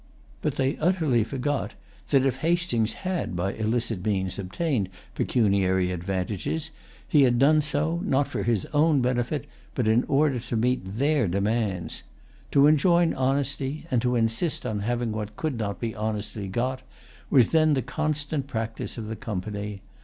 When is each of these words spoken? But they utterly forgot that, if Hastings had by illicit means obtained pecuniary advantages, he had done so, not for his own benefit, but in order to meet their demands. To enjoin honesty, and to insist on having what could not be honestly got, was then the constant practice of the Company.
But 0.41 0.55
they 0.55 0.77
utterly 0.77 1.23
forgot 1.23 1.75
that, 2.09 2.25
if 2.25 2.37
Hastings 2.37 2.93
had 3.05 3.35
by 3.35 3.53
illicit 3.53 4.03
means 4.03 4.39
obtained 4.39 4.89
pecuniary 5.13 5.91
advantages, 5.91 6.71
he 7.07 7.21
had 7.21 7.37
done 7.37 7.61
so, 7.61 8.01
not 8.03 8.27
for 8.27 8.41
his 8.41 8.65
own 8.73 9.01
benefit, 9.01 9.45
but 9.75 9.87
in 9.87 10.03
order 10.05 10.39
to 10.39 10.57
meet 10.57 10.81
their 10.83 11.27
demands. 11.27 12.01
To 12.49 12.65
enjoin 12.65 13.13
honesty, 13.13 13.85
and 13.91 14.01
to 14.01 14.15
insist 14.15 14.65
on 14.65 14.79
having 14.79 15.11
what 15.11 15.35
could 15.35 15.59
not 15.59 15.79
be 15.79 15.93
honestly 15.93 16.47
got, 16.47 16.81
was 17.29 17.49
then 17.49 17.75
the 17.75 17.83
constant 17.83 18.47
practice 18.47 18.97
of 18.97 19.05
the 19.05 19.15
Company. 19.15 19.83